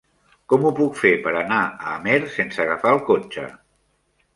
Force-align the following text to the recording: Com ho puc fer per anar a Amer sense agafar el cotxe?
Com 0.53 0.65
ho 0.67 0.71
puc 0.79 0.97
fer 1.01 1.11
per 1.27 1.35
anar 1.43 1.61
a 1.67 1.95
Amer 2.01 2.19
sense 2.41 2.67
agafar 2.67 2.99
el 2.99 3.07
cotxe? 3.15 3.51